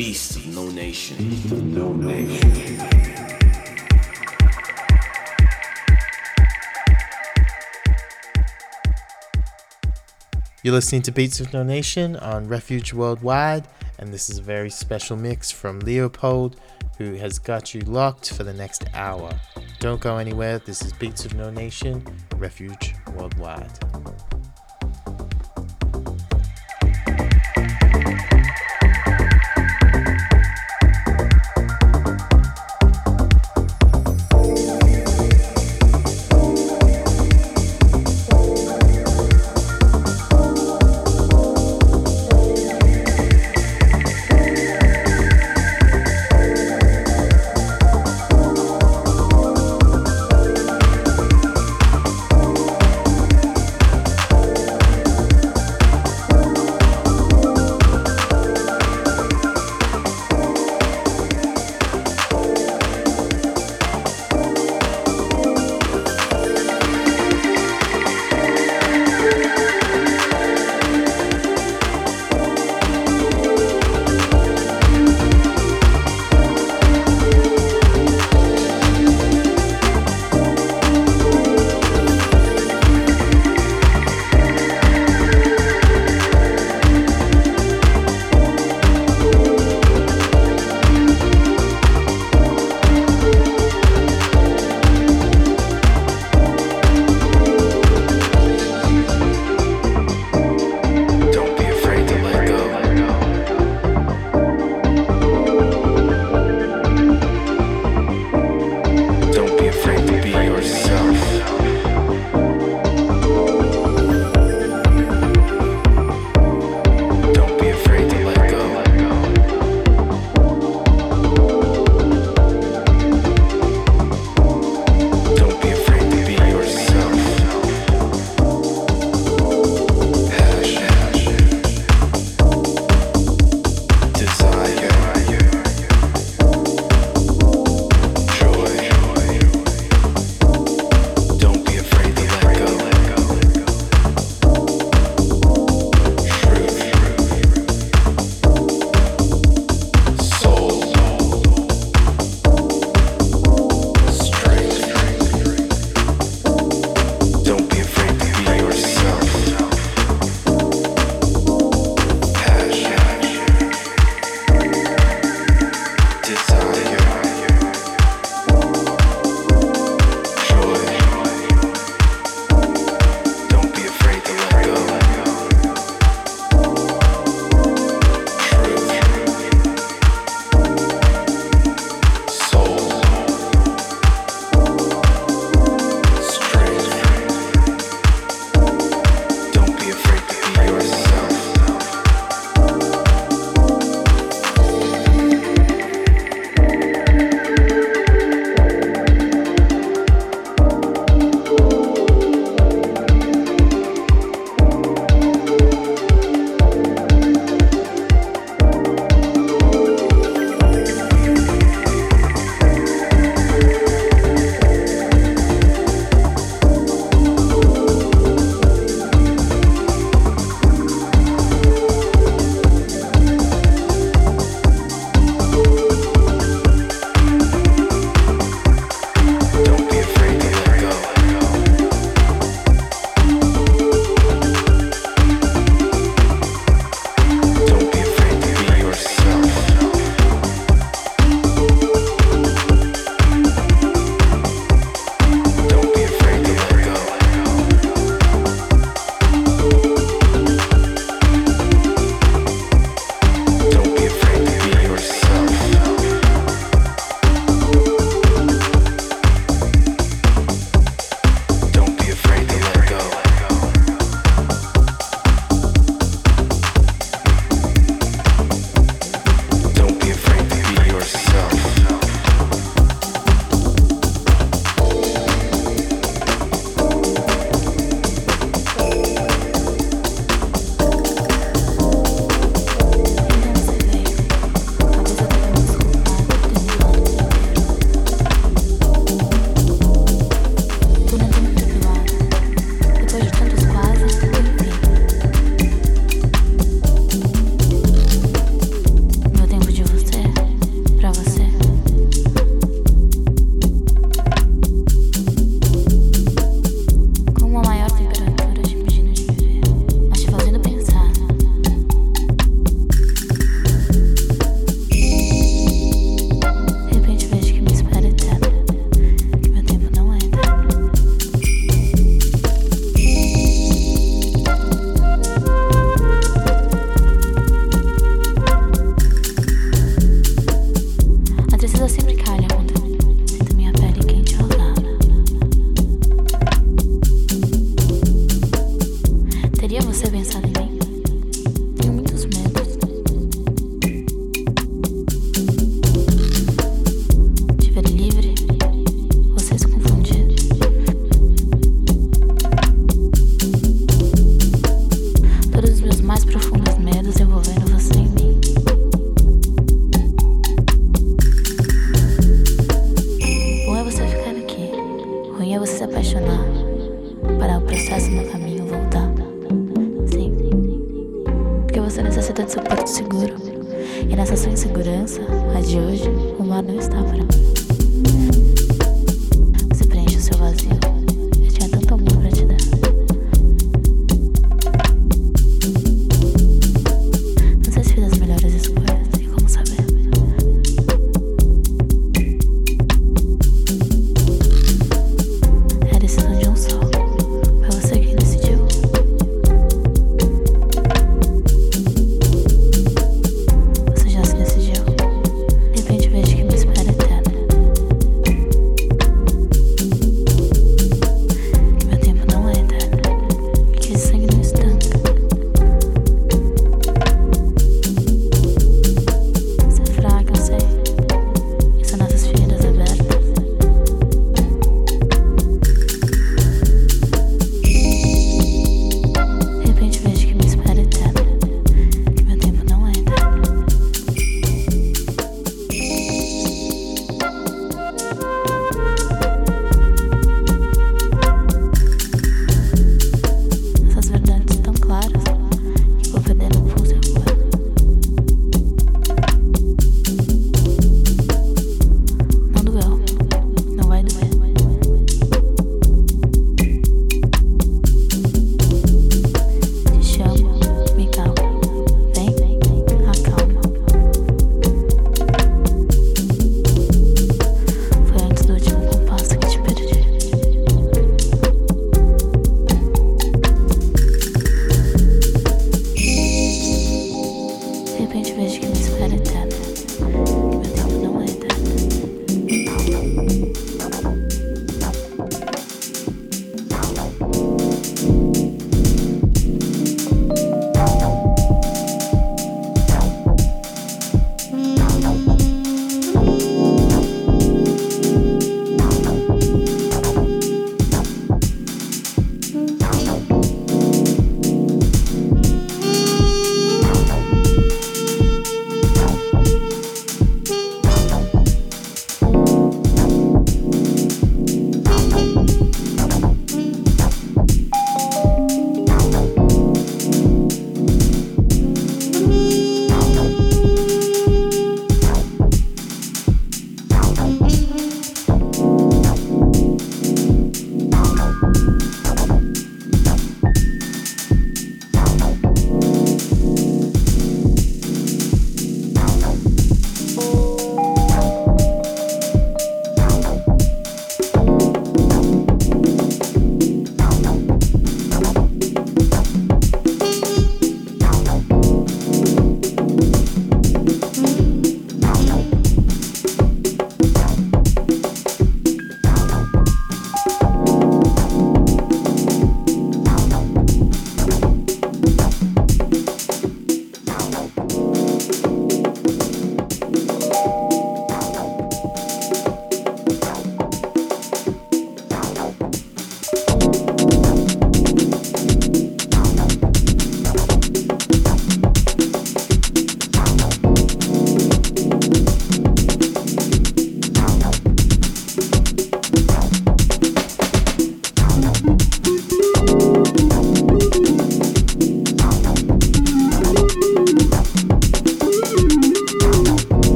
[0.00, 1.74] Beast of No Nation.
[1.74, 2.48] No Nation.
[10.62, 13.68] You're listening to Beats of No Nation on Refuge Worldwide,
[13.98, 16.58] and this is a very special mix from Leopold,
[16.96, 19.30] who has got you locked for the next hour.
[19.80, 20.60] Don't go anywhere.
[20.60, 22.02] This is Beats of No Nation,
[22.38, 23.89] Refuge Worldwide.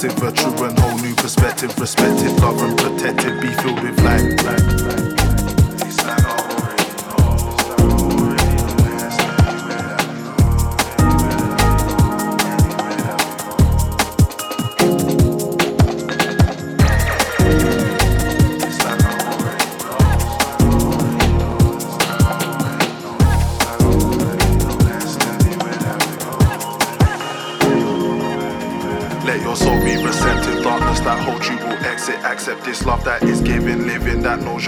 [0.00, 1.76] perspective, a true a whole new perspective.
[1.78, 4.42] Respected, governed, protected, be filled with light.
[4.44, 5.37] light, light.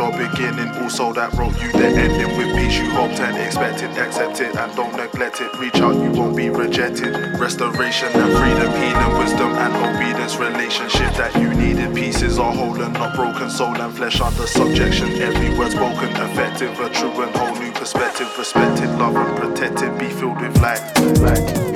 [0.01, 0.71] your beginning.
[0.83, 3.91] Also, that wrote you the ending with peace you hoped and expected.
[3.99, 5.51] Accept it and don't neglect it.
[5.59, 7.13] Reach out, you won't be rejected.
[7.39, 10.37] Restoration and freedom, healing, wisdom and obedience.
[10.37, 11.95] Relationship that you needed.
[11.95, 13.51] Pieces are whole and not broken.
[13.51, 15.09] Soul and flesh under subjection.
[15.21, 16.73] Every word spoken, effective.
[16.81, 18.29] A true and whole new perspective.
[18.39, 19.99] Respected, loved and protected.
[19.99, 20.81] Be filled with light.
[21.21, 21.70] light.